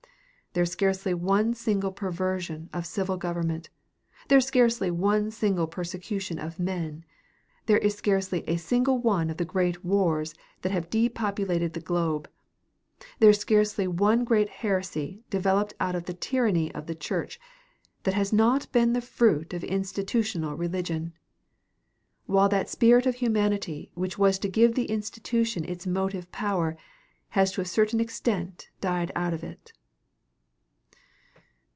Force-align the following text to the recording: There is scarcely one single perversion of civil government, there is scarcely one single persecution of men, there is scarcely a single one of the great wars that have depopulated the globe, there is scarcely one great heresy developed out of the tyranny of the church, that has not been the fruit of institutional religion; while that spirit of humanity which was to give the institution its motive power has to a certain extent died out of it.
There 0.53 0.63
is 0.63 0.71
scarcely 0.73 1.13
one 1.13 1.53
single 1.53 1.93
perversion 1.93 2.69
of 2.73 2.85
civil 2.85 3.15
government, 3.15 3.69
there 4.27 4.39
is 4.39 4.43
scarcely 4.45 4.91
one 4.91 5.31
single 5.31 5.65
persecution 5.65 6.37
of 6.39 6.59
men, 6.59 7.05
there 7.67 7.77
is 7.77 7.95
scarcely 7.95 8.43
a 8.49 8.57
single 8.57 8.99
one 8.99 9.29
of 9.29 9.37
the 9.37 9.45
great 9.45 9.85
wars 9.85 10.35
that 10.61 10.73
have 10.73 10.89
depopulated 10.89 11.71
the 11.71 11.79
globe, 11.79 12.29
there 13.19 13.29
is 13.29 13.37
scarcely 13.37 13.87
one 13.87 14.25
great 14.25 14.49
heresy 14.49 15.23
developed 15.29 15.73
out 15.79 15.95
of 15.95 16.03
the 16.03 16.13
tyranny 16.13 16.69
of 16.75 16.85
the 16.85 16.95
church, 16.95 17.39
that 18.03 18.13
has 18.13 18.33
not 18.33 18.69
been 18.73 18.91
the 18.91 18.99
fruit 18.99 19.53
of 19.53 19.63
institutional 19.63 20.57
religion; 20.57 21.13
while 22.25 22.49
that 22.49 22.67
spirit 22.69 23.05
of 23.05 23.15
humanity 23.15 23.89
which 23.93 24.17
was 24.17 24.37
to 24.39 24.49
give 24.49 24.75
the 24.75 24.89
institution 24.91 25.63
its 25.63 25.87
motive 25.87 26.29
power 26.33 26.75
has 27.29 27.53
to 27.53 27.61
a 27.61 27.65
certain 27.65 28.01
extent 28.01 28.67
died 28.81 29.13
out 29.15 29.33
of 29.33 29.45
it. 29.45 29.71